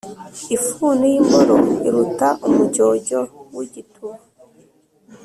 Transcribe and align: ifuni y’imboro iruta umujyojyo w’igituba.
ifuni 0.55 1.05
y’imboro 1.13 1.55
iruta 1.87 2.27
umujyojyo 2.47 3.19
w’igituba. 3.55 4.17